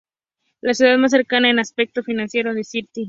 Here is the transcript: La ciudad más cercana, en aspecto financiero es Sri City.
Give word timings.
La 0.61 0.73
ciudad 0.73 0.97
más 0.97 1.11
cercana, 1.11 1.51
en 1.51 1.59
aspecto 1.59 2.01
financiero 2.01 2.49
es 2.57 2.69
Sri 2.69 2.85
City. 2.89 2.99